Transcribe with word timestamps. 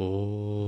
Oh. 0.00 0.59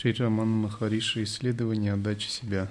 Шри 0.00 0.12
Раман 0.12 0.48
Махариши 0.48 1.24
«Исследование 1.24 1.94
отдачи 1.94 2.28
себя». 2.28 2.68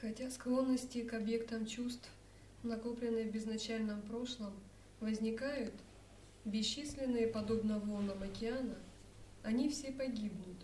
Хотя 0.00 0.30
склонности 0.30 1.02
к 1.02 1.12
объектам 1.12 1.66
чувств, 1.66 2.08
накопленные 2.62 3.26
в 3.26 3.30
безначальном 3.30 4.00
прошлом, 4.00 4.54
возникают, 5.00 5.74
бесчисленные 6.46 7.26
подобно 7.26 7.78
волнам 7.78 8.22
океана, 8.22 8.78
они 9.42 9.68
все 9.68 9.92
погибнут. 9.92 10.56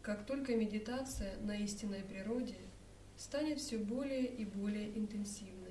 Как 0.00 0.24
только 0.24 0.56
медитация 0.56 1.36
на 1.42 1.54
истинной 1.58 2.00
природе 2.00 2.56
станет 3.18 3.60
все 3.60 3.76
более 3.76 4.24
и 4.24 4.46
более 4.46 4.88
интенсивной. 4.96 5.65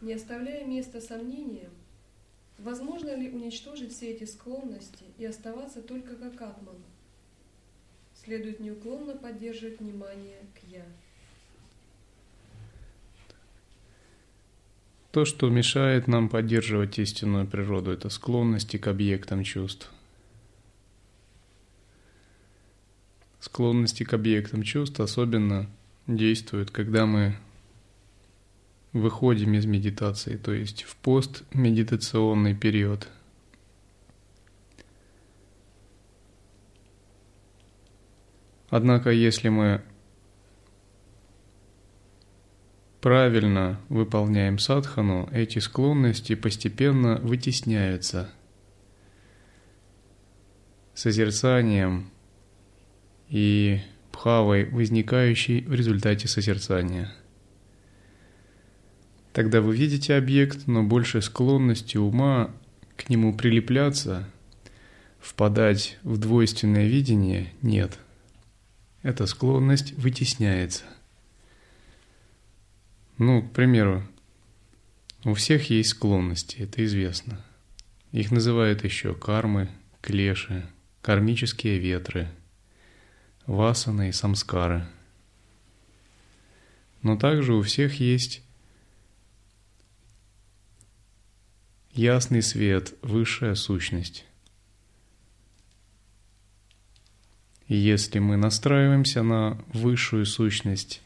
Не 0.00 0.14
оставляя 0.14 0.64
места 0.64 1.00
сомнениям, 1.00 1.72
возможно 2.58 3.14
ли 3.14 3.30
уничтожить 3.30 3.92
все 3.92 4.10
эти 4.12 4.24
склонности 4.24 5.04
и 5.18 5.24
оставаться 5.24 5.82
только 5.82 6.16
как 6.16 6.34
атман. 6.40 6.76
Следует 8.14 8.60
неуклонно 8.60 9.16
поддерживать 9.16 9.80
внимание 9.80 10.38
к 10.54 10.68
«я». 10.68 10.84
То, 15.10 15.24
что 15.24 15.48
мешает 15.48 16.06
нам 16.06 16.28
поддерживать 16.28 16.98
истинную 16.98 17.46
природу, 17.46 17.90
это 17.90 18.10
склонности 18.10 18.76
к 18.76 18.86
объектам 18.88 19.42
чувств. 19.42 19.90
Склонности 23.40 24.04
к 24.04 24.12
объектам 24.12 24.62
чувств 24.62 25.00
особенно 25.00 25.66
действуют, 26.06 26.70
когда 26.70 27.06
мы 27.06 27.36
выходим 28.92 29.54
из 29.54 29.66
медитации, 29.66 30.36
то 30.36 30.52
есть 30.52 30.82
в 30.82 30.96
постмедитационный 30.96 32.54
период. 32.54 33.08
Однако, 38.70 39.10
если 39.10 39.48
мы 39.48 39.82
правильно 43.00 43.80
выполняем 43.88 44.58
садхану, 44.58 45.28
эти 45.32 45.58
склонности 45.58 46.34
постепенно 46.34 47.16
вытесняются 47.16 48.30
созерцанием 50.94 52.10
и 53.28 53.80
пхавой, 54.12 54.68
возникающей 54.68 55.62
в 55.62 55.72
результате 55.72 56.28
созерцания– 56.28 57.12
Тогда 59.38 59.60
вы 59.60 59.76
видите 59.76 60.16
объект, 60.16 60.66
но 60.66 60.82
больше 60.82 61.22
склонности 61.22 61.96
ума 61.96 62.50
к 62.96 63.08
нему 63.08 63.32
прилепляться, 63.32 64.28
впадать 65.20 65.96
в 66.02 66.18
двойственное 66.18 66.88
видение 66.88 67.52
нет. 67.62 68.00
Эта 69.04 69.26
склонность 69.26 69.92
вытесняется. 69.92 70.82
Ну, 73.18 73.42
к 73.42 73.52
примеру, 73.52 74.02
у 75.22 75.34
всех 75.34 75.70
есть 75.70 75.90
склонности, 75.90 76.56
это 76.56 76.84
известно. 76.84 77.40
Их 78.10 78.32
называют 78.32 78.82
еще 78.82 79.14
кармы, 79.14 79.68
клеши, 80.00 80.68
кармические 81.00 81.78
ветры, 81.78 82.28
васаны 83.46 84.08
и 84.08 84.12
самскары. 84.12 84.84
Но 87.02 87.16
также 87.16 87.54
у 87.54 87.62
всех 87.62 88.00
есть 88.00 88.42
ясный 91.98 92.42
свет, 92.42 92.94
высшая 93.02 93.56
сущность. 93.56 94.24
И 97.66 97.74
если 97.74 98.20
мы 98.20 98.36
настраиваемся 98.36 99.24
на 99.24 99.60
высшую 99.72 100.24
сущность, 100.24 101.02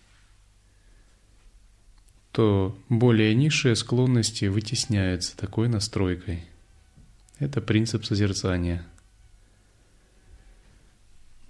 то 2.30 2.78
более 2.90 3.34
низшие 3.34 3.74
склонности 3.74 4.44
вытесняются 4.44 5.34
такой 5.36 5.68
настройкой. 5.68 6.44
Это 7.38 7.62
принцип 7.62 8.04
созерцания. 8.04 8.84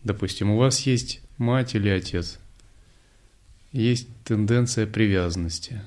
Допустим, 0.04 0.50
у 0.50 0.56
вас 0.56 0.80
есть 0.86 1.20
мать 1.36 1.74
или 1.74 1.88
отец, 1.88 2.38
есть 3.72 4.06
тенденция 4.24 4.86
привязанности, 4.86 5.82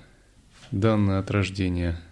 данная 0.72 1.20
от 1.20 1.32
рождения– 1.32 2.02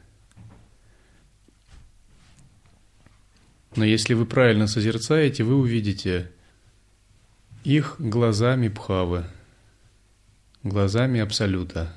Но 3.76 3.86
если 3.86 4.14
вы 4.14 4.26
правильно 4.26 4.68
созерцаете, 4.68 5.44
вы 5.44 5.56
увидите 5.56 6.30
их 7.64 7.96
глазами 7.98 8.68
Бхавы, 8.68 9.26
глазами 10.62 11.20
Абсолюта. 11.20 11.96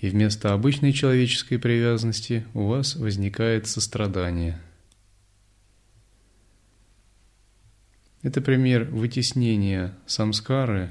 И 0.00 0.08
вместо 0.08 0.54
обычной 0.54 0.94
человеческой 0.94 1.58
привязанности 1.58 2.46
у 2.54 2.68
вас 2.68 2.96
возникает 2.96 3.66
сострадание. 3.66 4.58
Это 8.22 8.40
пример 8.40 8.84
вытеснения 8.84 9.94
самскары 10.06 10.90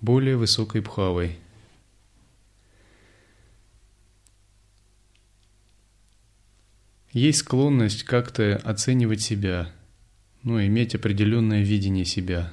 более 0.00 0.36
высокой 0.36 0.80
Бхавой– 0.80 1.38
Есть 7.14 7.38
склонность 7.38 8.02
как-то 8.02 8.56
оценивать 8.64 9.22
себя, 9.22 9.70
ну, 10.42 10.60
иметь 10.66 10.96
определенное 10.96 11.62
видение 11.62 12.04
себя. 12.04 12.52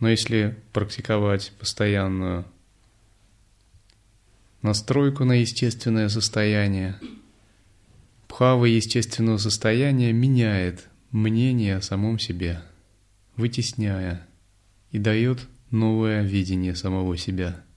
Но 0.00 0.10
если 0.10 0.58
практиковать 0.74 1.50
постоянную 1.58 2.44
настройку 4.60 5.24
на 5.24 5.40
естественное 5.40 6.10
состояние, 6.10 7.00
пхава 8.28 8.66
естественного 8.66 9.38
состояния 9.38 10.12
меняет 10.12 10.86
мнение 11.10 11.76
о 11.76 11.82
самом 11.82 12.18
себе, 12.18 12.60
вытесняя 13.34 14.26
и 14.90 14.98
дает 14.98 15.48
новое 15.70 16.22
видение 16.22 16.76
самого 16.76 17.16
себя– 17.16 17.64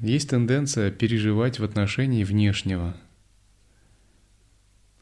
Есть 0.00 0.30
тенденция 0.30 0.90
переживать 0.90 1.58
в 1.58 1.64
отношении 1.64 2.24
внешнего, 2.24 2.96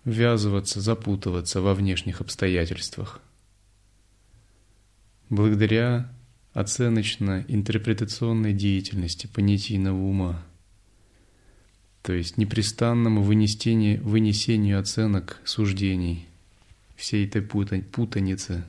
ввязываться, 0.05 0.81
запутываться 0.81 1.61
во 1.61 1.75
внешних 1.75 2.21
обстоятельствах. 2.21 3.21
Благодаря 5.29 6.13
оценочно-интерпретационной 6.53 8.53
деятельности 8.53 9.27
понятийного 9.27 9.97
ума, 9.97 10.43
то 12.03 12.13
есть 12.13 12.37
непрестанному 12.37 13.23
вынесению, 13.23 14.05
вынесению 14.05 14.79
оценок, 14.79 15.41
суждений 15.45 16.27
всей 16.97 17.27
этой 17.27 17.43
путаницы. 17.43 18.65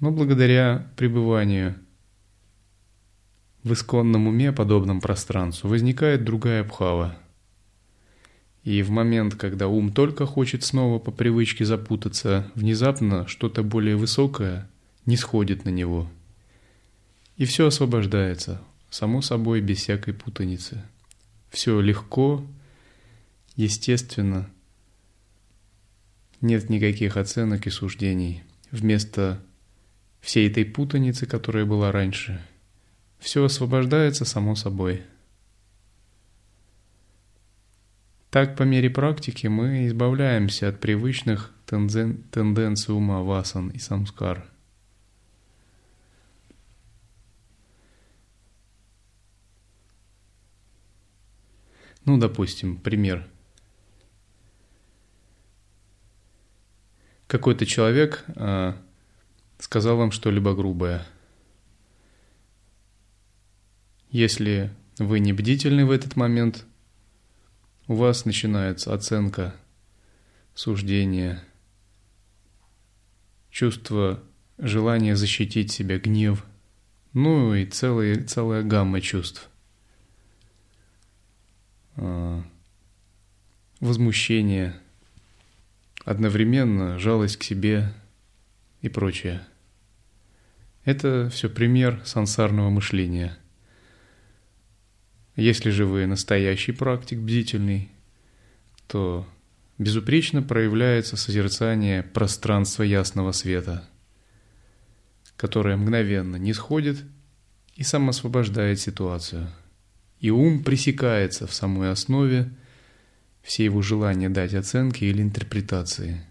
Но 0.00 0.10
благодаря 0.10 0.90
пребыванию 0.96 1.76
в 3.66 3.72
исконном 3.72 4.28
уме, 4.28 4.52
подобном 4.52 5.00
пространству, 5.00 5.68
возникает 5.68 6.22
другая 6.22 6.62
бхава. 6.62 7.16
И 8.62 8.80
в 8.82 8.90
момент, 8.90 9.34
когда 9.34 9.66
ум 9.66 9.92
только 9.92 10.24
хочет 10.24 10.62
снова 10.62 11.00
по 11.00 11.10
привычке 11.10 11.64
запутаться, 11.64 12.48
внезапно 12.54 13.26
что-то 13.26 13.64
более 13.64 13.96
высокое 13.96 14.70
не 15.04 15.16
сходит 15.16 15.64
на 15.64 15.70
него. 15.70 16.08
И 17.36 17.44
все 17.44 17.66
освобождается, 17.66 18.62
само 18.88 19.20
собой, 19.20 19.60
без 19.62 19.78
всякой 19.78 20.14
путаницы. 20.14 20.84
Все 21.50 21.80
легко, 21.80 22.46
естественно, 23.56 24.48
Нет 26.40 26.70
никаких 26.70 27.16
оценок 27.16 27.66
и 27.66 27.70
суждений. 27.70 28.44
Вместо 28.70 29.42
всей 30.20 30.48
этой 30.48 30.64
путаницы, 30.64 31.26
которая 31.26 31.64
была 31.64 31.90
раньше, 31.90 32.40
все 33.26 33.44
освобождается 33.44 34.24
само 34.24 34.54
собой. 34.54 35.02
Так, 38.30 38.56
по 38.56 38.62
мере 38.62 38.88
практики, 38.88 39.48
мы 39.48 39.88
избавляемся 39.88 40.68
от 40.68 40.78
привычных 40.78 41.52
тенден... 41.66 42.22
тенденций 42.30 42.94
ума 42.94 43.22
васан 43.22 43.70
и 43.70 43.80
самскар. 43.80 44.48
Ну, 52.04 52.16
допустим, 52.18 52.76
пример. 52.76 53.26
Какой-то 57.26 57.66
человек 57.66 58.24
э, 58.28 58.74
сказал 59.58 59.96
вам 59.96 60.12
что-либо 60.12 60.54
грубое. 60.54 61.04
Если 64.10 64.70
вы 64.98 65.20
не 65.20 65.32
бдительны 65.32 65.84
в 65.84 65.90
этот 65.90 66.16
момент, 66.16 66.64
у 67.86 67.94
вас 67.94 68.24
начинается 68.24 68.94
оценка, 68.94 69.54
суждение, 70.54 71.42
чувство 73.50 74.22
желания 74.58 75.16
защитить 75.16 75.70
себя, 75.70 75.98
гнев, 75.98 76.44
ну 77.12 77.54
и 77.54 77.66
целая, 77.66 78.24
целая 78.24 78.62
гамма 78.62 79.00
чувств– 79.00 79.50
а, 81.96 82.42
возмущение, 83.80 84.76
одновременно 86.04 86.98
жалость 86.98 87.38
к 87.38 87.42
себе 87.42 87.92
и 88.82 88.88
прочее. 88.88 89.46
Это 90.84 91.28
все 91.30 91.48
пример 91.48 92.00
сансарного 92.04 92.70
мышления. 92.70 93.36
Если 95.36 95.70
же 95.70 95.84
вы 95.84 96.06
настоящий 96.06 96.72
практик 96.72 97.18
бдительный, 97.18 97.90
то 98.88 99.26
безупречно 99.78 100.42
проявляется 100.42 101.16
созерцание 101.16 102.02
пространства 102.02 102.82
ясного 102.82 103.32
света, 103.32 103.88
которое 105.36 105.76
мгновенно 105.76 106.36
не 106.36 106.52
сходит 106.52 107.04
и 107.76 107.82
самосвобождает 107.82 108.80
ситуацию– 108.80 109.48
и 110.20 110.30
ум 110.30 110.62
пресекается 110.62 111.46
в 111.46 111.54
самой 111.54 111.90
основе 111.90 112.50
все 113.42 113.64
его 113.64 113.82
желания 113.82 114.28
дать 114.28 114.54
оценки 114.54 115.04
или 115.04 115.22
интерпретации. 115.22 116.24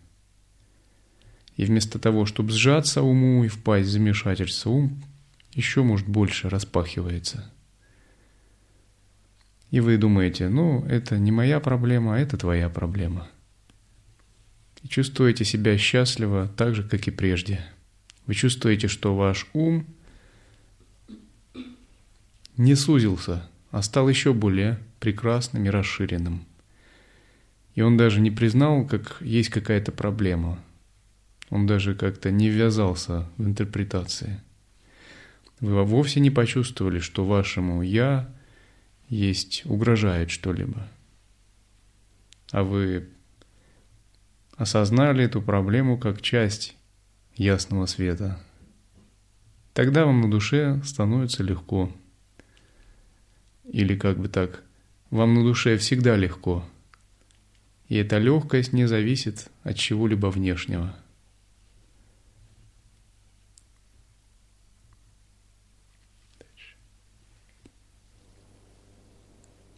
И 1.56 1.64
вместо 1.64 2.00
того, 2.00 2.26
чтобы 2.26 2.52
сжаться 2.52 3.02
уму 3.02 3.44
и 3.46 3.48
впасть 3.48 3.88
в 3.88 3.92
замешательство, 3.92 4.72
ум 4.72 5.02
еще, 5.54 5.84
может, 5.84 6.08
больше 6.08 6.50
распахивается. 6.50 7.50
И 9.76 9.80
вы 9.82 9.98
думаете, 9.98 10.48
ну, 10.48 10.86
это 10.86 11.18
не 11.18 11.32
моя 11.32 11.60
проблема, 11.60 12.16
а 12.16 12.20
это 12.20 12.38
твоя 12.38 12.70
проблема. 12.70 13.28
И 14.82 14.88
чувствуете 14.88 15.44
себя 15.44 15.78
счастливо 15.78 16.48
так 16.56 16.76
же, 16.76 16.84
как 16.84 17.08
и 17.08 17.12
прежде. 17.12 17.60
Вы 18.26 18.36
чувствуете, 18.36 18.88
что 18.88 19.16
ваш 19.16 19.48
ум 19.54 19.86
не 22.58 22.76
сузился– 22.76 23.50
а 23.76 23.82
стал 23.82 24.08
еще 24.08 24.34
более 24.34 24.80
прекрасным 25.02 25.66
и 25.66 25.70
расширенным. 25.70 26.46
И 27.74 27.82
он 27.82 27.98
даже 27.98 28.22
не 28.22 28.32
признал, 28.32 28.88
как 28.88 29.18
есть 29.20 29.50
какая-то 29.50 29.92
проблема. 29.92 30.64
Он 31.50 31.68
даже 31.68 31.94
как-то 31.94 32.32
не 32.32 32.48
ввязался 32.48 33.28
в 33.36 33.46
интерпретации. 33.46 34.40
Вы 35.60 35.84
вовсе 35.84 36.22
не 36.22 36.32
почувствовали, 36.32 37.00
что 37.00 37.26
вашему 37.26 37.82
«я» 37.82 38.34
есть 39.10 39.66
угрожает 39.66 40.30
что-либо. 40.30 40.88
А 42.52 42.64
вы 42.64 43.10
осознали 44.58 45.26
эту 45.26 45.42
проблему 45.42 45.98
как 45.98 46.22
часть 46.22 46.76
ясного 47.36 47.86
света. 47.86 48.40
Тогда 49.74 50.06
вам 50.06 50.22
на 50.22 50.32
душе 50.32 50.82
становится 50.84 51.44
легко– 51.44 51.92
или 53.72 53.96
как 53.96 54.20
бы 54.20 54.28
так, 54.28 54.64
вам 55.10 55.34
на 55.34 55.44
душе 55.44 55.78
всегда 55.78 56.16
легко. 56.16 56.66
И 57.88 57.96
эта 57.96 58.18
легкость 58.18 58.74
не 58.74 58.88
зависит 58.88 59.50
от 59.64 59.78
чего-либо 59.78 60.28
внешнего. 60.28 60.96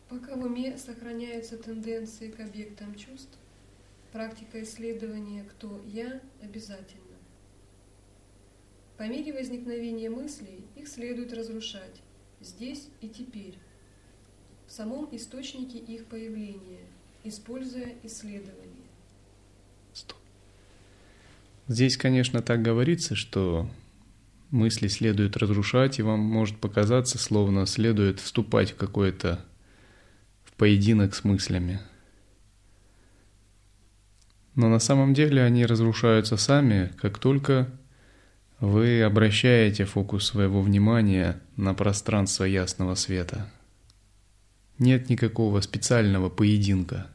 Пока 0.09 0.36
в 0.36 0.45
уме 0.45 0.77
сохраняются 0.77 1.57
тенденции 1.57 2.30
к 2.30 2.39
объектам 2.39 2.95
чувств, 2.95 3.38
практика 4.12 4.63
исследования 4.63 5.44
«кто 5.44 5.81
я» 5.86 6.21
обязательна. 6.42 7.04
По 8.98 9.04
мере 9.04 9.33
возникновения 9.33 10.09
мыслей 10.09 10.65
их 10.75 10.88
следует 10.88 11.33
разрушать 11.33 12.01
здесь 12.39 12.88
и 13.01 13.09
теперь 13.09 13.57
в 14.68 14.71
самом 14.71 15.07
источнике 15.15 15.77
их 15.77 16.06
появления, 16.06 16.86
используя 17.24 17.95
исследования. 18.03 18.88
Здесь, 21.68 21.98
конечно, 21.98 22.42
так 22.42 22.62
говорится, 22.62 23.15
что 23.15 23.69
мысли 24.51 24.88
следует 24.88 25.36
разрушать, 25.36 26.00
и 26.00 26.01
вам 26.01 26.21
может 26.21 26.57
показаться, 26.60 27.18
словно 27.18 27.65
следует 27.65 28.21
вступать 28.21 28.71
в 28.71 28.75
какой-то 28.77 29.44
в 29.56 29.56
поединок 30.57 31.15
с 31.15 31.24
мыслями. 31.24 31.80
Но 34.56 34.69
на 34.69 34.80
самом 34.80 35.13
деле 35.13 35.44
они 35.44 35.65
разрушаются 35.65 36.36
сами, 36.38 36.92
как 37.00 37.19
только 37.19 37.69
вы 38.59 39.04
обращаете 39.04 39.86
фокус 39.86 40.25
своего 40.25 40.62
внимания 40.62 41.39
на 41.56 41.74
пространство 41.74 42.44
ясного 42.44 42.95
света– 42.95 43.50
нет 44.80 45.09
никакого 45.09 45.62
специального 45.62 46.30
поединка. 46.30 47.07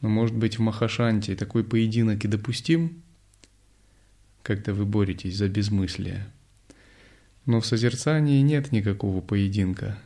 Но 0.00 0.08
может 0.08 0.34
быть 0.34 0.58
в 0.58 0.62
Махашанте 0.62 1.36
такой 1.36 1.62
поединок 1.62 2.24
и 2.24 2.28
допустим, 2.28 3.02
когда 4.42 4.72
вы 4.72 4.86
боретесь 4.86 5.36
за 5.36 5.48
безмыслие. 5.48 6.26
Но 7.46 7.60
в 7.60 7.66
созерцании 7.66 8.40
нет 8.42 8.72
никакого 8.72 9.20
поединка. 9.20 9.98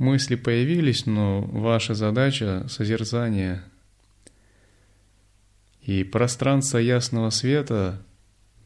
Мысли 0.00 0.34
появились, 0.34 1.06
но 1.06 1.42
ваша 1.42 1.94
задача— 1.94 2.66
созерцание. 2.68 3.62
И 5.82 6.02
пространство 6.02 6.78
ясного 6.78 7.30
света, 7.30 8.02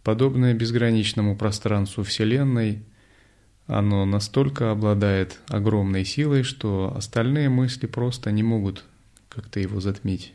подобное 0.03 0.55
безграничному 0.55 1.37
пространству 1.37 2.05
Вселенной— 2.05 2.83
оно 3.67 4.05
настолько 4.05 4.71
обладает 4.71 5.41
огромной 5.49 6.05
силой, 6.05 6.43
что 6.43 6.95
остальные 6.95 7.49
мысли 7.49 7.87
просто 7.87 8.31
не 8.31 8.43
могут 8.43 8.85
как-то 9.29 9.59
его 9.59 9.81
затмить. 9.81 10.35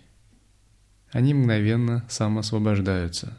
Они 1.12 1.34
мгновенно 1.34 2.06
самоосвобождаются. 2.10 3.38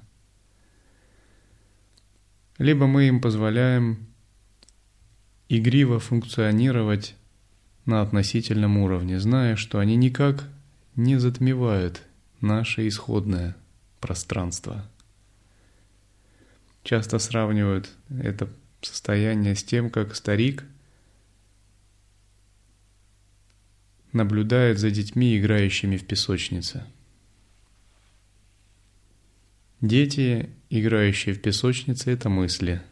Либо 2.59 2.87
мы 2.87 3.09
им 3.09 3.21
позволяем 3.21 4.07
игриво 5.49 5.99
функционировать 5.99 7.17
на 7.91 8.03
относительном 8.03 8.79
уровне, 8.79 9.19
зная, 9.21 9.57
что 9.57 9.81
они 9.81 9.97
никак 9.97 10.49
не 10.95 11.19
затмевают 11.19 12.03
наше 12.41 12.87
исходное 12.89 13.57
пространство. 14.01 14.89
Часто 16.85 17.19
сравнивают 17.19 17.91
это 18.09 18.49
состояние 18.81 19.55
с 19.55 19.65
тем, 19.65 19.91
как 19.91 20.15
старик 20.15 20.65
наблюдает 24.13 24.79
за 24.79 24.91
детьми, 24.91 25.37
играющими 25.37 25.97
в 25.97 26.07
песочнице. 26.07 26.85
Дети, 29.81 30.51
играющие 30.69 31.35
в 31.35 31.43
песочнице, 31.43 32.13
это 32.13 32.29
мысли. 32.29 32.83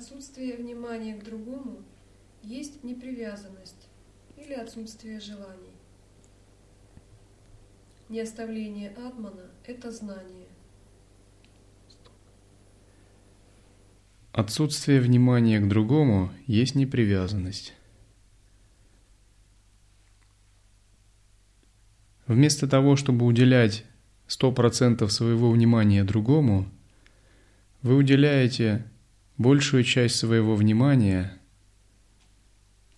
отсутствие 0.00 0.56
внимания 0.56 1.14
к 1.14 1.22
другому 1.22 1.84
есть 2.42 2.82
непривязанность 2.82 3.86
или 4.38 4.54
отсутствие 4.54 5.20
желаний. 5.20 5.74
Неоставление 8.08 8.88
атмана– 8.92 9.50
это 9.66 9.90
знание. 9.90 10.48
Отсутствие 14.32 15.02
внимания 15.02 15.60
к 15.60 15.68
другому 15.68 16.32
есть 16.46 16.74
непривязанность. 16.74 17.74
Вместо 22.26 22.66
того, 22.66 22.96
чтобы 22.96 23.26
уделять 23.26 23.84
100% 24.28 25.06
своего 25.10 25.50
внимания 25.50 26.04
другому, 26.04 26.70
вы 27.82 27.96
уделяете 27.96 28.89
большую 29.40 29.84
часть 29.84 30.16
своего 30.16 30.54
внимания 30.54 31.32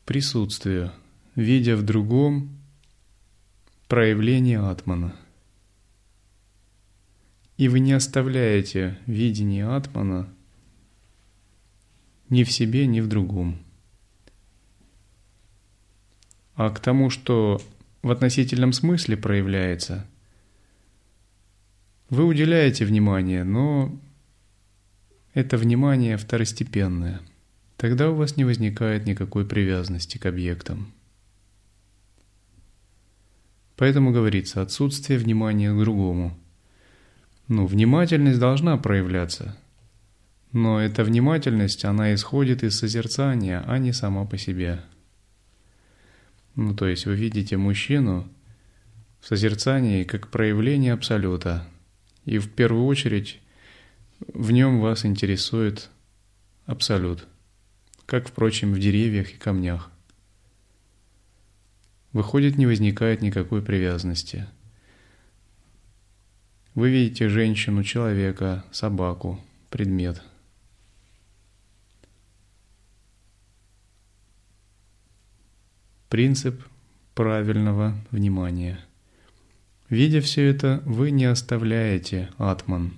присутствию, 0.05 0.91
видя 1.37 1.77
в 1.77 1.85
другом 1.85 2.59
проявление 3.87 4.59
атмана. 4.59 5.15
И 7.59 7.69
вы 7.69 7.79
не 7.79 7.93
оставляете 7.93 8.99
видение 9.07 9.69
атмана 9.69 10.35
ни 12.29 12.43
в 12.43 12.51
себе, 12.51 12.89
ни 12.89 13.01
в 13.01 13.07
другом. 13.07 13.63
А 16.57 16.71
к 16.71 16.81
тому, 16.81 17.09
что 17.09 17.63
в 18.03 18.11
относительном 18.11 18.73
смысле 18.73 19.17
проявляется, 19.17 20.09
вы 22.11 22.25
уделяете 22.25 22.85
внимание, 22.85 23.45
но 23.45 23.97
это 25.35 25.57
внимание 25.57 26.17
второстепенное. 26.17 27.21
Тогда 27.77 28.11
у 28.11 28.15
вас 28.15 28.37
не 28.37 28.45
возникает 28.45 29.07
никакой 29.07 29.45
привязанности 29.47 30.19
к 30.19 30.27
объектам. 30.27 30.93
Поэтому 33.77 34.13
говорится 34.13 34.63
отсутствие 34.63 35.19
внимания 35.19 35.73
к 35.73 35.79
другому. 35.79 36.39
Ну, 37.49 37.67
внимательность 37.67 38.39
должна 38.39 38.77
проявляться. 38.77 39.57
Но 40.53 40.81
эта 40.81 41.03
внимательность, 41.03 41.85
она 41.85 42.15
исходит 42.15 42.63
из 42.63 42.79
созерцания, 42.79 43.65
а 43.67 43.79
не 43.79 43.93
сама 43.93 44.27
по 44.27 44.37
себе. 44.37 44.83
Ну, 46.55 46.77
то 46.77 46.87
есть 46.87 47.07
вы 47.07 47.15
видите 47.15 47.57
мужчину 47.57 48.29
в 49.21 49.27
созерцании 49.27 50.05
как 50.05 50.29
проявление 50.29 50.93
Абсолюта. 50.93 51.67
И 52.27 52.39
в 52.39 52.51
первую 52.51 52.85
очередь 52.85 53.41
в 54.29 54.51
нем 54.51 54.81
вас 54.81 55.05
интересует 55.05 55.91
Абсолют, 56.67 57.27
как, 58.07 58.29
впрочем, 58.29 58.73
в 58.73 58.79
деревьях 58.79 59.33
и 59.33 59.37
камнях. 59.37 59.91
Выходит, 62.13 62.57
не 62.57 62.67
возникает 62.67 63.23
никакой 63.23 63.63
привязанности. 63.63 64.47
Вы 66.75 66.91
видите 66.91 67.29
женщину, 67.29 67.83
человека, 67.83 68.65
собаку, 68.71 69.41
предмет– 69.71 70.23
Принцип 76.13 76.63
правильного 77.15 77.97
внимания. 78.11 78.79
Видя 79.89 80.21
все 80.21 80.47
это, 80.47 80.83
вы 80.85 81.11
не 81.11 81.25
оставляете 81.25 82.29
атман. 82.37 82.93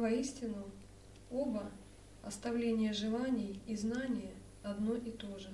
Воистину, 0.00 0.64
оба 1.30 1.70
оставление 2.22 2.92
желаний 2.92 3.60
и 3.66 3.76
знания 3.76 4.32
одно 4.62 4.94
и 4.94 5.10
то 5.10 5.38
же. 5.38 5.48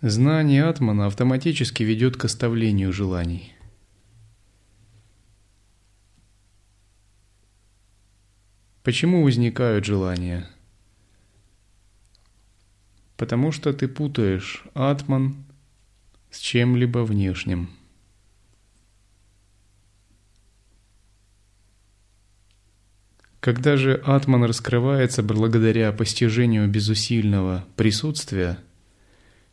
Знание 0.00 0.64
атмана 0.64 1.06
автоматически 1.06 1.82
ведет 1.82 2.16
к 2.16 2.24
оставлению 2.24 2.92
желаний– 2.92 3.52
Почему 8.88 9.22
возникают 9.22 9.84
желания? 9.84 10.48
Потому 13.18 13.52
что 13.52 13.74
ты 13.74 13.86
путаешь 13.86 14.64
атман 14.72 15.44
с 16.30 16.38
чем-либо 16.38 17.00
внешним. 17.00 17.68
Когда 23.40 23.76
же 23.76 23.94
атман 23.94 24.44
раскрывается 24.44 25.22
благодаря 25.22 25.92
постижению 25.92 26.68
безусильного 26.68 27.64
присутствия, 27.76 28.58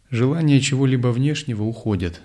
желания 0.10 0.60
чего-либо 0.60 1.10
внешнего 1.10 1.64
уходят. 1.64 2.22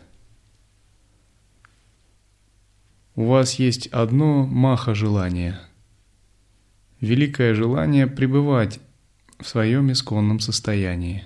У 3.14 3.26
вас 3.26 3.54
есть 3.54 3.88
одно 3.88 4.46
маха 4.46 4.94
желания– 4.94 5.60
великое 7.00 7.54
желание 7.54 8.06
пребывать 8.06 8.80
в 9.38 9.48
своем 9.48 9.90
исконном 9.90 10.38
состоянии. 10.38 11.24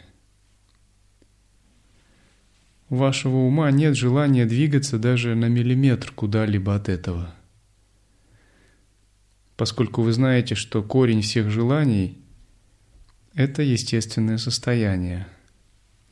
У 2.88 2.96
вашего 2.96 3.36
ума 3.36 3.70
нет 3.70 3.96
желания 3.96 4.46
двигаться 4.46 4.98
даже 4.98 5.34
на 5.34 5.46
миллиметр 5.46 6.12
куда-либо 6.12 6.74
от 6.74 6.88
этого. 6.88 7.34
Поскольку 9.56 10.02
вы 10.02 10.12
знаете, 10.12 10.54
что 10.54 10.82
корень 10.82 11.20
всех 11.20 11.50
желаний– 11.50 12.18
это 13.34 13.62
естественное 13.62 14.38
состояние. 14.38 15.26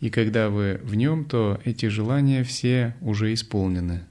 И 0.01 0.11
когда 0.11 0.49
вы 0.49 0.81
в 0.83 0.95
нем, 0.95 1.25
то 1.25 1.61
эти 1.65 1.87
желания 1.87 2.45
все 2.45 2.97
уже 3.01 3.33
исполнены. 3.35 4.05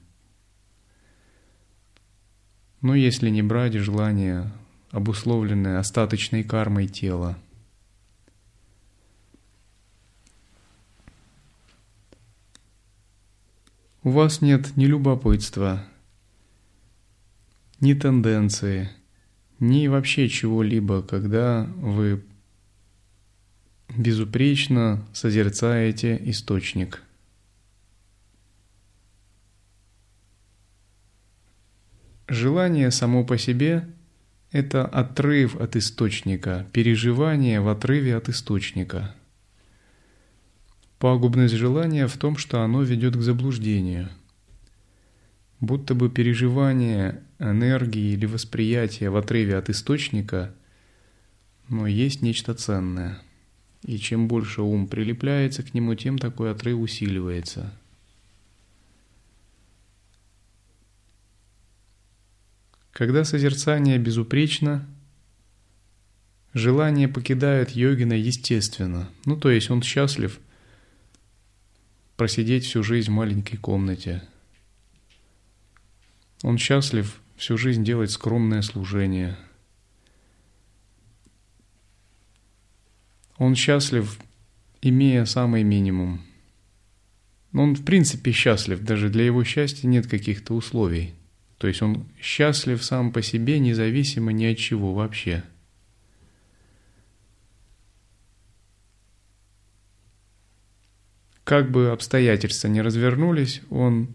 Но 2.80 2.94
если 2.94 3.30
не 3.30 3.42
брать 3.42 3.74
желания 3.74 4.52
обусловленное 4.92 5.78
остаточной 5.78 6.44
кармой 6.44 6.86
тела. 6.86 7.38
У 14.04 14.10
вас 14.10 14.40
нет 14.42 14.76
ни 14.76 14.84
любопытства, 14.84 15.84
ни 17.80 17.94
тенденции, 17.94 18.90
ни 19.62 19.86
вообще 19.86 20.28
чего-либо, 20.28 21.02
когда 21.02 21.68
вы 21.76 22.24
безупречно 23.96 25.06
созерцаете 25.12 26.20
источник. 26.24 27.00
Желание 32.26 32.90
само 32.90 33.24
по 33.24 33.38
себе– 33.38 33.88
это 34.50 34.84
отрыв 34.84 35.54
от 35.54 35.76
источника, 35.76 36.66
переживание 36.72 37.60
в 37.60 37.68
отрыве 37.68 38.16
от 38.16 38.28
источника. 38.28 39.14
Пагубность 40.98 41.54
желания 41.54 42.08
в 42.08 42.16
том, 42.16 42.36
что 42.36 42.62
оно 42.62 42.82
ведет 42.82 43.16
к 43.16 43.20
заблуждению. 43.20 44.08
Будто 45.62 45.94
бы 45.94 46.10
переживание 46.10 47.22
энергии 47.38 48.12
или 48.12 48.26
восприятие 48.26 49.08
в 49.08 49.16
отрыве 49.16 49.56
от 49.56 49.70
источника, 49.70 50.54
но 51.70 51.86
есть 51.86 52.20
нечто 52.20 52.52
ценное. 52.52 53.18
И 53.82 53.96
чем 53.96 54.28
больше 54.28 54.60
ум 54.60 54.86
прилепляется 54.86 55.62
к 55.62 55.72
нему, 55.72 55.94
тем 55.94 56.18
такой 56.18 56.50
отрыв 56.50 56.78
усиливается– 56.78 57.72
Когда 62.92 63.24
созерцание 63.24 63.98
безупречно, 63.98 64.86
желание 66.52 67.08
покидает 67.08 67.70
йогина 67.70 68.12
естественно. 68.12 69.08
Ну, 69.24 69.36
то 69.36 69.50
есть 69.50 69.70
он 69.70 69.82
счастлив 69.82 70.38
просидеть 72.16 72.64
всю 72.64 72.82
жизнь 72.82 73.10
в 73.10 73.14
маленькой 73.14 73.56
комнате. 73.56 74.22
Он 76.42 76.58
счастлив 76.58 77.20
всю 77.36 77.56
жизнь 77.56 77.84
делать 77.84 78.10
скромное 78.10 78.62
служение. 78.62 79.36
Он 83.38 83.54
счастлив, 83.54 84.18
имея 84.80 85.24
самый 85.24 85.62
минимум. 85.62 86.22
Он 87.54 87.74
в 87.74 87.84
принципе 87.84 88.32
счастлив, 88.32 88.80
даже 88.80 89.08
для 89.08 89.24
его 89.24 89.44
счастья 89.44 89.86
нет 89.86 90.06
каких-то 90.06 90.54
условий– 90.54 91.14
то 91.62 91.68
есть 91.68 91.80
он 91.80 92.08
счастлив 92.20 92.82
сам 92.82 93.12
по 93.12 93.22
себе, 93.22 93.60
независимо 93.60 94.32
ни 94.32 94.46
от 94.46 94.58
чего 94.58 94.94
вообще. 94.94 95.44
Как 101.44 101.70
бы 101.70 101.92
обстоятельства 101.92 102.66
не 102.66 102.82
развернулись, 102.82 103.62
он 103.70 104.08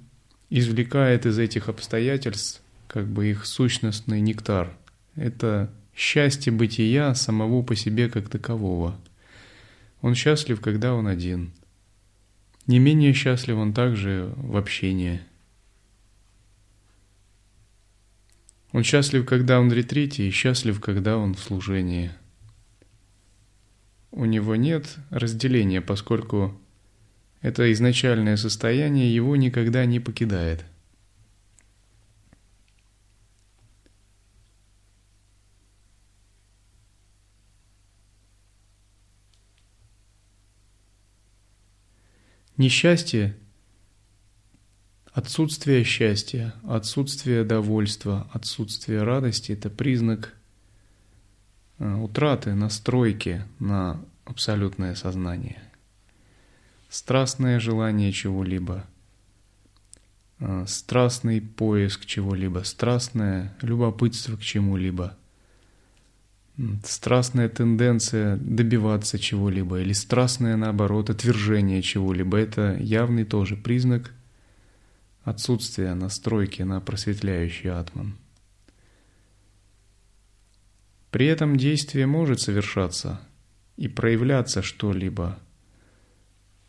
извлекает 0.50 1.26
из 1.26 1.38
этих 1.40 1.70
обстоятельств 1.70 2.62
как 2.88 3.08
бы 3.08 3.28
их 3.28 3.46
сущностный 3.46 4.22
нектар. 4.22 4.76
Это 5.16 5.72
счастье 5.96 6.54
бытия 6.54 7.14
самого 7.16 7.64
по 7.64 7.76
себе 7.76 8.10
как 8.10 8.30
такового. 8.30 9.00
Он 10.02 10.16
счастлив, 10.16 10.62
когда 10.62 10.94
он 10.94 11.08
один. 11.08 11.52
Не 12.66 12.80
менее 12.80 13.14
счастлив 13.14 13.58
он 13.58 13.74
также 13.74 14.32
в 14.38 14.58
общении– 14.58 15.22
Он 18.78 18.84
счастлив, 18.84 19.26
когда 19.26 19.60
он 19.60 19.70
в 19.70 19.74
ретрите, 19.74 20.28
и 20.28 20.32
счастлив, 20.32 20.80
когда 20.80 21.18
он 21.18 21.34
в 21.34 21.40
служении. 21.40 22.12
У 24.12 24.26
него 24.26 24.56
нет 24.56 24.98
разделения, 25.10 25.82
поскольку 25.82 26.60
это 27.42 27.72
изначальное 27.72 28.38
состояние 28.38 29.14
его 29.14 29.36
никогда 29.36 29.86
не 29.86 30.00
покидает– 30.00 30.66
Несчастье, 42.58 43.38
отсутствие 45.14 45.84
счастья, 45.84 46.56
отсутствие 46.64 47.44
довольства, 47.44 48.28
отсутствие 48.34 49.04
радости– 49.04 49.52
это 49.54 49.70
признак 49.70 50.34
э, 51.78 51.88
утраты 51.94 52.56
настройки 52.56 53.46
на 53.60 54.04
абсолютное 54.26 54.96
сознание. 54.96 55.67
Страстное 56.90 57.60
желание 57.60 58.12
чего-либо, 58.12 58.86
э, 60.40 60.66
страстный 60.68 61.42
поиск 61.42 62.06
чего-либо, 62.06 62.60
страстное 62.64 63.56
любопытство 63.62 64.38
к 64.38 64.42
чему-либо– 64.42 65.16
страстная 66.84 67.50
тенденция 67.50 68.38
добиваться 68.38 69.20
чего-либо 69.20 69.80
или 69.80 69.94
страстное, 69.94 70.58
наоборот, 70.58 71.10
отвержение 71.10 71.82
чего-либо– 71.82 72.38
это 72.40 72.76
явный 72.80 73.26
тоже 73.26 73.56
признак 73.56 74.14
отсутствия 75.24 75.94
настройки 75.94 76.64
на 76.64 76.80
просветляющий 76.82 77.70
атман. 77.70 78.18
При 81.12 81.28
этом 81.28 81.58
действие 81.58 82.06
может 82.06 82.42
совершаться 82.42 83.22
и 83.76 83.88
проявляться 83.88 84.62
что-либо. 84.62 85.40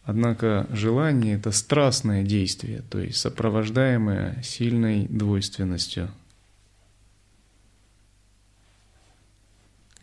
Однако 0.09 0.67
желание– 0.71 1.35
это 1.37 1.53
страстное 1.53 2.23
действие, 2.23 2.83
то 2.89 2.99
есть 2.99 3.19
сопровождаемое 3.19 4.41
сильной 4.43 5.07
двойственностью– 5.07 6.11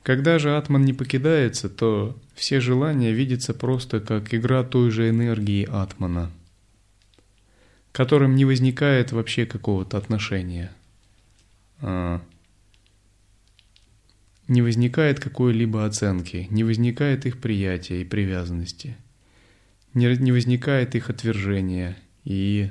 Когда 0.03 0.37
же 0.37 0.55
атман 0.55 0.85
не 0.85 0.93
покидается, 0.93 1.67
то 1.67 2.15
все 2.35 2.59
желания 2.59 3.11
видятся 3.11 3.55
просто 3.55 3.99
как 3.99 4.35
игра 4.35 4.63
той 4.63 4.91
же 4.91 5.09
энергии 5.09 5.67
атмана, 5.67 6.31
которым 7.91 8.35
не 8.35 8.45
возникает 8.45 9.11
вообще 9.11 9.47
какого-то 9.47 9.97
отношения. 9.97 10.71
А, 11.81 12.21
не 14.47 14.61
возникает 14.61 15.19
какой-либо 15.19 15.87
оценки, 15.87 16.45
не 16.51 16.63
возникает 16.63 17.25
их 17.25 17.41
приятия 17.41 18.01
и 18.01 18.05
привязанности, 18.05 18.95
не, 19.95 20.15
не 20.17 20.31
возникает 20.31 20.93
их 20.93 21.09
отвержения 21.09 21.97
и 22.23 22.69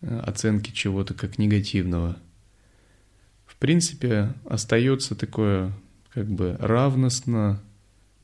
э, 0.00 0.18
оценки 0.20 0.70
чего-то 0.70 1.12
как 1.12 1.36
негативного. 1.38 2.16
В 3.44 3.56
принципе, 3.56 4.32
остается 4.46 5.14
такое 5.14 5.72
как 6.14 6.26
бы 6.26 6.56
равностно 6.58 7.60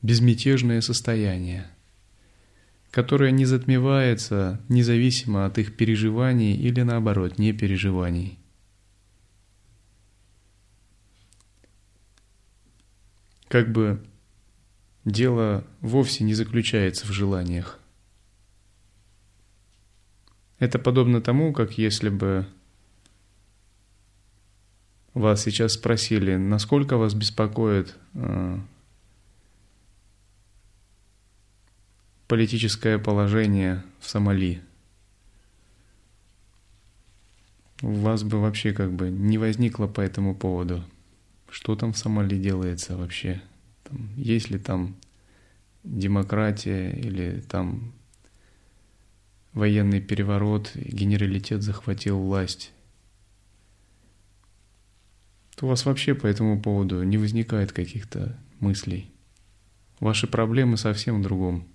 безмятежное 0.01 0.81
состояние, 0.81 1.67
которое 2.89 3.31
не 3.31 3.45
затмевается 3.45 4.59
независимо 4.69 5.45
от 5.45 5.57
их 5.57 5.75
переживаний 5.75 6.55
или 6.55 6.81
наоборот 6.81 7.37
не 7.37 7.53
переживаний. 7.53 8.39
Как 13.47 13.71
бы 13.71 14.03
дело 15.05 15.63
вовсе 15.81 16.23
не 16.23 16.33
заключается 16.33 17.05
в 17.05 17.11
желаниях. 17.11 17.79
Это 20.59 20.79
подобно 20.79 21.21
тому, 21.21 21.53
как 21.53 21.77
если 21.77 22.09
бы 22.09 22.47
вас 25.13 25.43
сейчас 25.43 25.73
спросили, 25.73 26.35
насколько 26.35 26.97
вас 26.97 27.13
беспокоит 27.13 27.95
э, 28.13 28.59
политическое 32.27 32.97
положение 32.97 33.83
в 33.99 34.09
Сомали. 34.09 34.61
У 37.81 37.91
вас 37.91 38.23
бы 38.23 38.41
вообще 38.41 38.73
как 38.73 38.91
бы 38.91 39.09
не 39.09 39.37
возникло 39.37 39.87
по 39.87 40.01
этому 40.01 40.35
поводу, 40.35 40.83
что 41.49 41.75
там 41.75 41.93
в 41.93 41.97
Сомали 41.97 42.37
делается 42.37 42.97
вообще, 42.97 43.41
там, 43.83 44.09
есть 44.17 44.49
ли 44.49 44.57
там 44.57 44.95
демократия 45.83 46.91
или 46.91 47.41
там 47.41 47.93
военный 49.57 49.99
переворот, 49.99 50.71
генералитет 50.75 51.63
захватил 51.63 52.19
власть 52.19 52.71
то 55.57 55.65
у 55.65 55.69
вас 55.69 55.85
вообще 55.85 56.13
по 56.13 56.27
этому 56.27 56.61
поводу 56.61 57.01
не 57.01 57.17
возникает 57.17 57.71
каких-то 57.71 58.37
мыслей. 58.59 59.11
Ваши 59.99 60.27
проблемы 60.27 60.77
совсем 60.77 61.19
в 61.19 61.23
другом. 61.23 61.67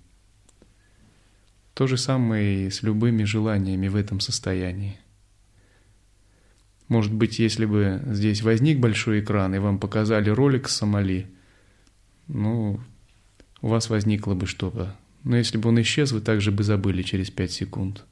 То 1.73 1.85
же 1.85 1.97
самое 1.97 2.67
и 2.67 2.69
с 2.69 2.81
любыми 2.81 3.25
желаниями 3.25 3.89
в 3.89 3.97
этом 3.97 4.21
состоянии. 4.21 4.97
Может 6.87 7.13
быть, 7.13 7.39
если 7.39 7.65
бы 7.65 8.01
здесь 8.05 8.41
возник 8.41 8.79
большой 8.79 9.19
экран 9.19 9.53
и 9.53 9.59
вам 9.59 9.79
показали 9.79 10.29
ролик 10.29 10.69
с 10.69 10.77
Сомали, 10.77 11.27
ну, 12.27 12.79
у 13.61 13.67
вас 13.67 13.89
возникло 13.89 14.33
бы 14.33 14.47
что-то. 14.47 14.95
Но 15.23 15.37
если 15.37 15.57
бы 15.57 15.69
он 15.69 15.81
исчез, 15.81 16.11
вы 16.11 16.21
также 16.21 16.51
бы 16.51 16.63
забыли 16.63 17.01
через 17.01 17.31
пять 17.31 17.51
секунд. 17.51 18.05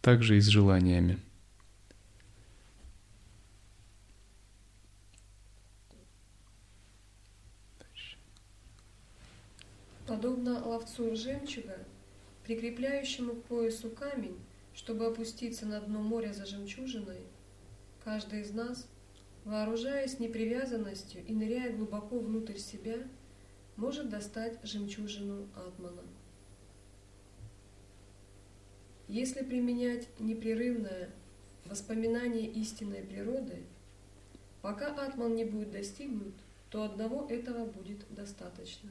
Так 0.00 0.22
же 0.22 0.36
и 0.36 0.40
с 0.40 0.46
желаниями. 0.46 1.18
Подобно 10.06 10.64
ловцу 10.64 11.14
жемчуга, 11.14 11.78
прикрепляющему 12.44 13.34
к 13.34 13.44
поясу 13.44 13.90
камень, 13.90 14.36
чтобы 14.74 15.06
опуститься 15.06 15.66
на 15.66 15.80
дно 15.80 16.00
моря 16.00 16.32
за 16.32 16.46
жемчужиной, 16.46 17.20
каждый 18.04 18.42
из 18.42 18.50
нас, 18.52 18.88
вооружаясь 19.44 20.18
непривязанностью 20.18 21.24
и 21.24 21.32
ныряя 21.32 21.72
глубоко 21.72 22.18
внутрь 22.18 22.58
себя, 22.58 22.96
может 23.76 24.08
достать 24.08 24.58
жемчужину 24.64 25.48
Атмана. 25.54 26.02
Если 29.10 29.42
применять 29.42 30.06
непрерывное 30.20 31.08
воспоминание 31.64 32.46
истинной 32.46 33.00
природы, 33.00 33.56
пока 34.62 34.94
Атман 34.94 35.34
не 35.34 35.44
будет 35.44 35.72
достигнут, 35.72 36.32
то 36.70 36.84
одного 36.84 37.26
этого 37.28 37.66
будет 37.66 38.06
достаточно. 38.10 38.88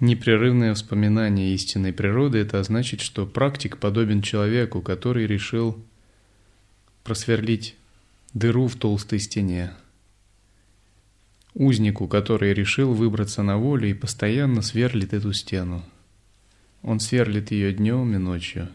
Непрерывное 0.00 0.74
вспоминание 0.74 1.54
истинной 1.54 1.92
природы– 1.92 2.38
это 2.40 2.60
значит, 2.64 3.00
что 3.00 3.26
практик 3.26 3.78
подобен 3.78 4.22
человеку, 4.22 4.82
который 4.82 5.28
решил 5.28 5.80
просверлить 7.04 7.76
дыру 8.34 8.66
в 8.66 8.74
толстой 8.74 9.20
стене. 9.20 9.72
Узнику, 11.54 12.08
который 12.08 12.52
решил 12.52 12.92
выбраться 12.92 13.44
на 13.44 13.56
волю 13.56 13.88
и 13.88 13.94
постоянно 13.94 14.62
сверлит 14.62 15.12
эту 15.12 15.32
стену. 15.32 15.84
Он 16.86 17.00
сверлит 17.00 17.50
ее 17.50 17.72
днем 17.72 18.14
и 18.14 18.16
ночью. 18.16 18.68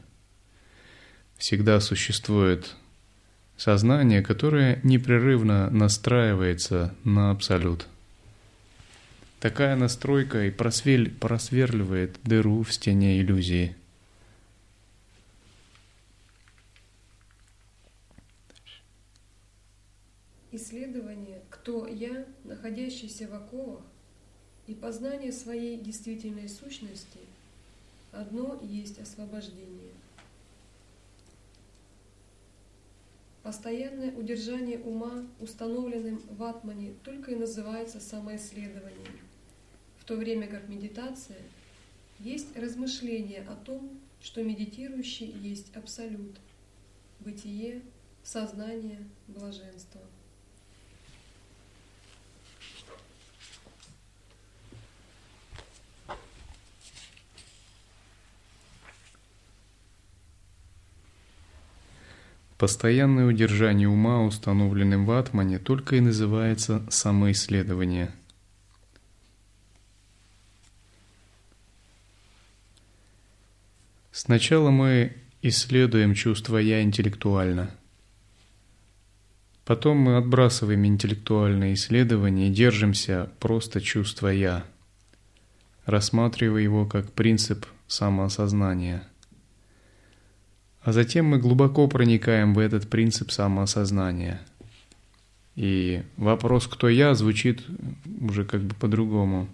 Всегда 1.38 1.80
существует 1.80 2.76
сознание, 3.56 4.22
которое 4.22 4.82
непрерывно 4.84 5.70
настраивается 5.70 6.94
на 7.06 7.32
абсолют. 7.32 7.88
Такая 9.40 9.78
настройка 9.78 10.46
и 10.46 10.52
просвель, 10.52 11.10
просверливает 11.10 12.20
дыру 12.24 12.64
в 12.64 12.74
стене 12.74 13.22
иллюзии. 13.22 13.78
Исследование 20.52 21.40
«Кто 21.50 21.88
я?», 21.88 22.26
находящийся 22.44 23.30
в 23.30 23.34
оковах, 23.36 23.84
и 24.68 24.74
познание 24.74 25.32
своей 25.32 25.80
действительной 25.80 26.50
сущности– 26.50 27.20
одно 28.12 28.60
есть 28.62 29.00
освобождение. 29.00 29.92
Постоянное 33.44 34.16
удержание 34.16 34.80
ума, 34.80 35.26
установленным 35.40 36.22
в 36.30 36.44
атмане, 36.44 36.94
только 37.04 37.32
и 37.32 37.36
называется 37.36 38.00
самоисследованием– 38.00 39.20
в 40.02 40.04
то 40.04 40.16
время 40.16 40.48
как 40.48 40.68
медитация 40.68 41.38
есть 42.20 42.58
размышление 42.58 43.46
о 43.48 43.56
том, 43.56 44.00
что 44.20 44.44
медитирующий 44.44 45.28
есть 45.28 45.76
абсолют, 45.76 46.38
бытие 47.20 47.84
сознание, 48.24 49.08
блаженство. 49.28 50.02
Постоянное 62.62 63.26
удержание 63.26 63.90
ума, 63.90 64.22
установленным 64.22 65.08
в 65.08 65.12
атмане, 65.14 65.58
только 65.58 65.96
и 65.96 66.00
называется 66.00 66.86
самоисследование. 66.92 68.12
Сначала 74.12 74.70
мы 74.70 75.16
исследуем 75.42 76.14
чувство 76.14 76.58
«я» 76.58 76.84
интеллектуально. 76.84 77.72
Потом 79.66 79.98
мы 79.98 80.18
отбрасываем 80.18 80.86
интеллектуальные 80.86 81.74
исследования 81.74 82.50
и 82.50 82.54
держимся 82.54 83.32
просто 83.40 83.82
чувства 83.82 84.28
«я», 84.28 84.68
рассматривая 85.88 86.62
его 86.62 86.86
как 86.86 87.12
принцип 87.12 87.66
самоосознания– 87.88 89.08
а 90.82 90.92
затем 90.92 91.28
мы 91.28 91.38
глубоко 91.38 91.88
проникаем 91.88 92.54
в 92.54 92.60
этот 92.60 92.90
принцип 92.90 93.32
самоосознания. 93.32 94.42
И 95.56 96.04
вопрос 96.18 96.68
«кто 96.68 96.90
я?» 96.90 97.14
звучит 97.14 97.64
уже 98.22 98.46
как 98.46 98.62
бы 98.62 98.74
по-другому. 98.74 99.48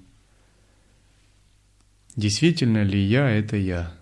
Действительно 2.16 2.84
ли 2.84 3.00
я– 3.00 3.30
это 3.32 3.58
я? 3.58 3.94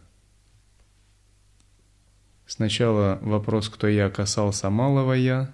Сначала 2.46 3.18
вопрос 3.22 3.70
«кто 3.70 3.88
я» 3.88 4.10
касался 4.10 4.70
малого 4.70 5.14
«я», 5.14 5.50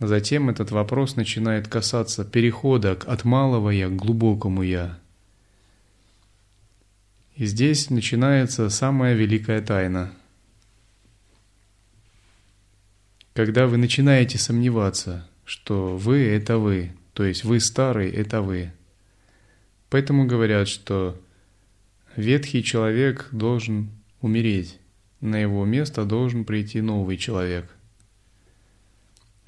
затем 0.00 0.48
этот 0.48 0.70
вопрос 0.70 1.14
начинает 1.16 1.68
касаться 1.68 2.24
перехода 2.24 2.92
от 2.92 3.24
малого 3.24 3.68
«я» 3.68 3.88
к 3.88 3.96
глубокому 3.96 4.62
«я». 4.62 4.98
И 7.36 7.44
здесь 7.44 7.90
начинается 7.90 8.70
самая 8.70 9.14
великая 9.14 9.60
тайна– 9.60 10.12
когда 13.34 13.66
вы 13.66 13.78
начинаете 13.78 14.38
сомневаться, 14.38 15.28
что 15.44 15.96
вы– 15.96 16.18
это 16.28 16.58
вы, 16.58 16.92
то 17.14 17.24
есть 17.24 17.44
вы 17.44 17.60
старый– 17.60 18.10
это 18.12 18.42
вы. 18.42 18.72
Поэтому 19.88 20.26
говорят, 20.26 20.68
что 20.68 21.20
ветхий 22.16 22.62
человек 22.62 23.28
должен 23.32 23.90
умереть, 24.20 24.78
на 25.20 25.38
его 25.38 25.64
место 25.64 26.04
должен 26.04 26.44
прийти 26.44 26.80
новый 26.80 27.16
человек. 27.16 27.70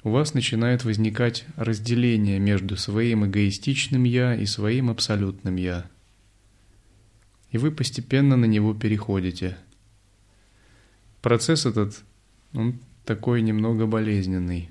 У 0.03 0.11
вас 0.11 0.35
начинает 0.35 0.83
возникать 0.83 1.45
разделение 1.55 2.39
между 2.39 2.77
своим 2.77 3.25
эгоистичным 3.25 4.03
«я» 4.03 4.35
и 4.35 4.45
своим 4.45 4.91
абсолютным 4.91 5.55
«я». 5.55 5.89
И 7.49 7.57
вы 7.57 7.71
постепенно 7.71 8.35
на 8.35 8.45
него 8.45 8.73
переходите. 8.75 9.57
Процесс 11.21 11.65
этот, 11.65 12.03
он 12.53 12.79
такой 13.05 13.41
немного 13.41 13.85
болезненный. 13.85 14.69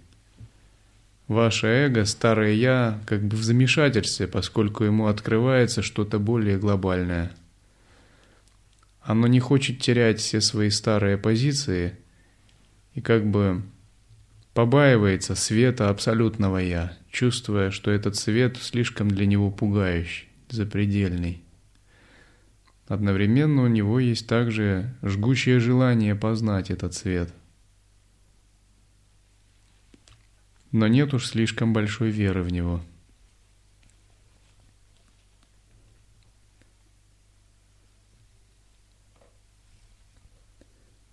Ваше 1.29 1.68
эго, 1.68 2.05
старое 2.05 2.53
«я», 2.53 3.01
как 3.07 3.23
бы 3.23 3.37
в 3.37 3.42
замешательстве, 3.42 4.27
поскольку 4.27 4.85
ему 4.85 5.07
открывается 5.07 5.81
что-то 5.81 6.18
более 6.18 6.59
глобальное. 6.59 7.33
Оно 9.01 9.27
не 9.27 9.40
хочет 9.40 9.81
терять 9.81 10.20
все 10.20 10.42
свои 10.42 10.68
старые 10.68 11.16
позиции 11.16 11.97
и 12.94 13.01
как 13.01 13.27
бы 13.27 13.62
побаивается 14.53 15.35
света 15.35 15.88
абсолютного 15.88 16.59
«я», 16.59 16.92
чувствуя, 17.11 17.70
что 17.70 17.90
этот 17.90 18.16
свет 18.16 18.59
слишком 18.59 19.09
для 19.09 19.25
него 19.25 19.51
пугающий, 19.51 20.29
запредельный. 20.51 21.42
Одновременно 22.87 23.62
у 23.62 23.66
него 23.66 23.99
есть 23.99 24.27
также 24.27 24.94
жгучее 25.03 25.59
желание 25.59 26.14
познать 26.14 26.70
этот 26.70 26.92
свет– 26.92 27.33
но 30.75 30.89
нет 30.89 31.15
уж 31.15 31.29
слишком 31.29 31.73
большой 31.73 32.11
веры 32.11 32.43
в 32.43 32.51
него. 32.51 32.81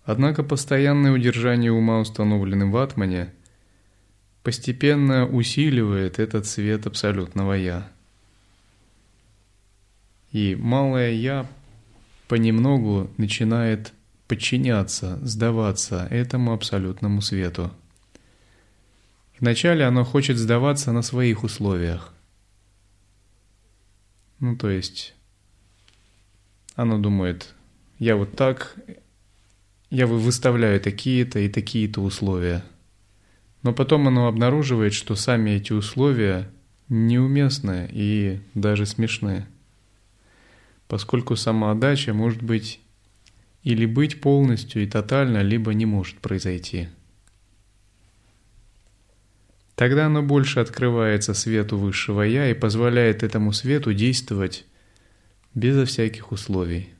Однако 0.04 0.42
постоянное 0.42 1.12
удержание 1.12 1.70
ума, 1.70 2.00
установленным 2.00 2.72
в 2.72 2.76
атмане, 2.76 3.32
постепенно 4.42 5.28
усиливает 5.28 6.18
этот 6.18 6.46
свет 6.46 6.88
абсолютного 6.88 7.52
«я». 7.52 7.88
И 10.32 10.56
малое 10.56 11.12
«я» 11.12 11.46
понемногу 12.26 13.12
начинает 13.16 13.92
подчиняться, 14.26 15.20
сдаваться 15.22 16.08
этому 16.10 16.52
абсолютному 16.52 17.20
свету– 17.20 17.70
Вначале 19.42 19.84
оно 19.84 20.04
хочет 20.04 20.38
сдаваться 20.38 20.92
на 20.92 21.02
своих 21.02 21.42
условиях. 21.42 22.14
Ну, 24.38 24.56
то 24.56 24.70
есть, 24.70 25.16
оно 26.76 26.96
думает, 26.96 27.52
я 27.98 28.14
вот 28.14 28.36
так, 28.36 28.76
я 29.90 30.06
выставляю 30.06 30.80
такие-то 30.80 31.40
и 31.40 31.48
такие-то 31.48 32.02
условия. 32.02 32.64
Но 33.64 33.72
потом 33.72 34.06
оно 34.06 34.28
обнаруживает, 34.28 34.94
что 34.94 35.16
сами 35.16 35.50
эти 35.50 35.72
условия 35.72 36.48
неуместны 36.88 37.90
и 37.90 38.38
даже 38.54 38.86
смешны. 38.86 39.46
Поскольку 40.86 41.34
самоотдача 41.34 42.14
может 42.14 42.44
быть 42.44 42.78
или 43.64 43.86
быть 43.86 44.20
полностью 44.20 44.84
и 44.84 44.86
тотально, 44.86 45.42
либо 45.42 45.74
не 45.74 45.84
может 45.84 46.18
произойти– 46.18 46.86
Тогда 49.74 50.06
оно 50.06 50.22
больше 50.22 50.60
открывается 50.60 51.34
свету 51.34 51.78
высшего 51.78 52.22
Я 52.22 52.50
и 52.50 52.54
позволяет 52.54 53.22
этому 53.22 53.52
свету 53.52 53.92
действовать 53.92 54.66
безо 55.54 55.84
всяких 55.86 56.32
условий. 56.32 56.91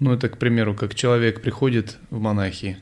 Ну, 0.00 0.14
это, 0.14 0.30
к 0.30 0.38
примеру, 0.38 0.74
как 0.74 0.94
человек 0.94 1.42
приходит 1.42 1.98
в 2.08 2.18
монахи, 2.20 2.78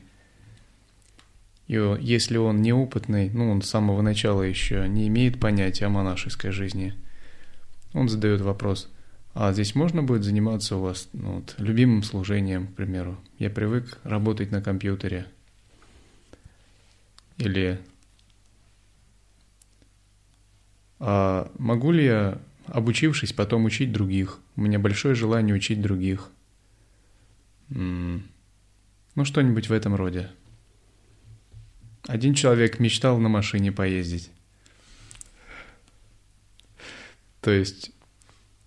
и 1.67 1.73
если 1.99 2.37
он 2.37 2.61
неопытный, 2.61 3.29
ну, 3.29 3.51
он 3.51 3.61
с 3.61 3.69
самого 3.69 4.01
начала 4.01 4.41
еще 4.41 4.87
не 4.87 5.09
имеет 5.09 5.37
понятия 5.37 5.85
о 5.85 5.89
монашеской 5.89 6.51
жизни, 6.51 6.93
он 7.93 8.07
задает 8.07 8.39
вопрос, 8.39 8.89
а 9.33 9.51
здесь 9.51 9.75
можно 9.75 10.01
будет 10.01 10.23
заниматься 10.23 10.77
у 10.77 10.81
вас 10.81 11.09
ну, 11.11 11.35
вот, 11.35 11.55
любимым 11.57 12.03
служением, 12.03 12.67
к 12.67 12.75
примеру? 12.75 13.19
Я 13.37 13.49
привык 13.49 13.99
работать 14.03 14.51
на 14.51 14.61
компьютере. 14.61 15.27
Или 17.37 17.79
а 20.99 21.51
могу 21.57 21.91
ли 21.91 22.05
я, 22.05 22.41
обучившись, 22.65 23.33
потом 23.33 23.65
учить 23.65 23.91
других? 23.91 24.39
У 24.55 24.61
меня 24.61 24.79
большое 24.79 25.15
желание 25.15 25.53
учить 25.53 25.81
других– 25.81 26.31
ну, 27.69 28.21
что-нибудь 29.23 29.69
в 29.69 29.73
этом 29.73 29.95
роде. 29.95 30.29
Один 32.07 32.33
человек 32.33 32.79
мечтал 32.79 33.19
на 33.19 33.29
машине 33.29 33.71
поездить. 33.71 34.31
То 37.41 37.51
есть 37.51 37.91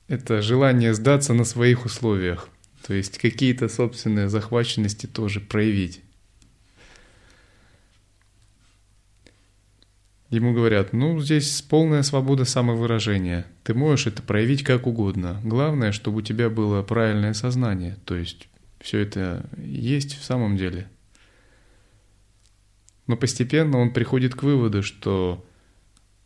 это 0.09 0.43
желание 0.43 0.95
сдаться 0.95 1.35
на 1.35 1.45
своих 1.45 1.85
условиях. 1.85 2.49
То 2.87 2.95
есть 2.95 3.19
какие-то 3.19 3.69
собственные 3.69 4.29
захваченности 4.29 5.07
тоже 5.07 5.41
проявить. 5.41 6.03
Ему 10.31 10.55
говорят, 10.55 10.95
ну, 10.95 11.21
здесь 11.21 11.61
полная 11.61 12.03
свобода 12.03 12.47
самовыражения. 12.47 13.47
Ты 13.65 13.75
можешь 13.75 14.07
это 14.07 14.23
проявить 14.23 14.65
как 14.65 14.87
угодно. 14.87 15.38
Главное, 15.45 15.93
чтобы 15.93 16.19
у 16.19 16.23
тебя 16.23 16.49
было 16.49 16.83
правильное 16.83 17.35
сознание, 17.35 17.99
то 18.07 18.17
есть 18.17 18.49
все 18.83 18.99
это 18.99 19.49
есть 19.57 20.18
в 20.18 20.25
самом 20.25 20.57
деле. 20.57 20.88
Но 23.07 23.16
постепенно 23.16 23.79
он 23.79 23.92
приходит 23.92 24.35
к 24.35 24.42
выводу, 24.42 24.83
что 24.83 25.45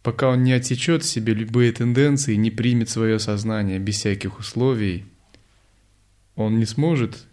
пока 0.02 0.28
он 0.30 0.42
не 0.42 0.52
отсечет 0.52 1.04
себе 1.04 1.34
любые 1.34 1.72
тенденции, 1.72 2.34
не 2.34 2.50
примет 2.50 2.88
свое 2.88 3.18
сознание 3.18 3.78
без 3.78 3.96
всяких 3.96 4.38
условий, 4.38 5.04
он 6.34 6.58
не 6.58 6.66
сможет 6.66 7.26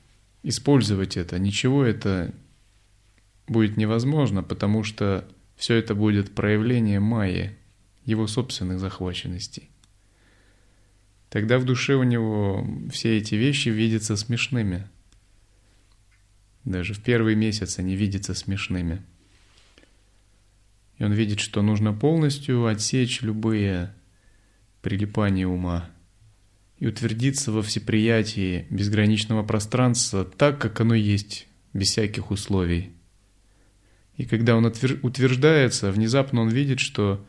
использовать 0.43 1.17
это. 1.17 1.39
Ничего 1.39 1.83
это 1.83 2.33
будет 3.47 3.77
невозможно, 3.77 4.43
потому 4.43 4.83
что 4.83 5.27
все 5.55 5.75
это 5.75 5.95
будет 5.95 6.35
проявление 6.35 6.99
майи, 6.99 7.55
его 8.05 8.27
собственных 8.27 8.79
захваченностей. 8.79 9.69
Тогда 11.29 11.59
в 11.59 11.65
душе 11.65 11.95
у 11.95 12.03
него 12.03 12.67
все 12.91 13.17
эти 13.17 13.35
вещи 13.35 13.69
видятся 13.69 14.17
смешными. 14.17 14.87
Даже 16.65 16.93
в 16.93 17.01
первый 17.01 17.35
месяц 17.35 17.79
они 17.79 17.95
видятся 17.95 18.33
смешными. 18.33 19.01
И 20.97 21.03
он 21.03 21.11
видит, 21.11 21.39
что 21.39 21.61
нужно 21.61 21.93
полностью 21.93 22.65
отсечь 22.65 23.21
любые 23.21 23.93
прилипания 24.81 25.47
ума 25.47 25.89
и 26.79 26.87
утвердиться 26.87 27.51
во 27.51 27.61
всеприятии 27.61 28.67
безграничного 28.69 29.43
пространства 29.43 30.25
так, 30.25 30.59
как 30.59 30.79
оно 30.81 30.95
есть, 30.95 31.47
без 31.73 31.89
всяких 31.89 32.31
условий. 32.31 32.91
И 34.17 34.25
когда 34.25 34.55
он 34.55 34.65
утверждается, 34.65 35.91
внезапно 35.91 36.41
он 36.41 36.49
видит, 36.49 36.79
что 36.79 37.25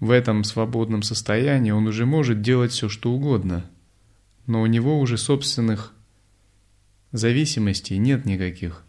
в 0.00 0.10
этом 0.10 0.44
свободном 0.44 1.02
состоянии 1.02 1.70
он 1.70 1.86
уже 1.86 2.06
может 2.06 2.42
делать 2.42 2.72
все, 2.72 2.88
что 2.88 3.12
угодно, 3.12 3.70
но 4.46 4.62
у 4.62 4.66
него 4.66 4.98
уже 4.98 5.18
собственных 5.18 5.94
зависимостей 7.16 7.98
нет 7.98 8.24
никаких. 8.24 8.84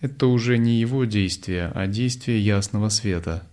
Это 0.00 0.26
уже 0.26 0.58
не 0.58 0.80
его 0.80 1.04
действие, 1.04 1.70
а 1.74 1.86
действие 1.86 2.44
ясного 2.44 2.88
света. 2.88 3.46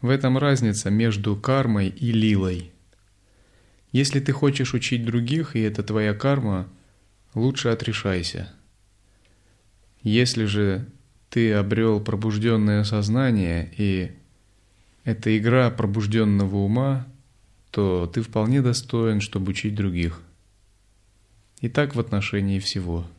В 0.00 0.10
этом 0.10 0.38
разница 0.38 0.90
между 0.90 1.36
кармой 1.36 1.88
и 1.88 2.12
лилой– 2.12 2.72
если 3.92 4.20
ты 4.20 4.32
хочешь 4.32 4.74
учить 4.74 5.04
других, 5.04 5.56
и 5.56 5.60
это 5.60 5.82
твоя 5.82 6.12
карма, 6.12 6.68
лучше 7.34 7.68
отрешайся. 7.68 8.52
Если 10.02 10.44
же 10.44 10.86
ты 11.30 11.52
обрел 11.54 12.00
пробужденное 12.00 12.84
сознание, 12.84 13.72
и 13.76 14.12
это 15.04 15.36
игра 15.36 15.70
пробужденного 15.70 16.56
ума, 16.56 17.06
то 17.70 18.06
ты 18.06 18.22
вполне 18.22 18.62
достоин, 18.62 19.20
чтобы 19.20 19.50
учить 19.50 19.74
других. 19.74 20.20
И 21.60 21.68
так 21.68 21.94
в 21.94 22.00
отношении 22.00 22.58
всего– 22.58 23.06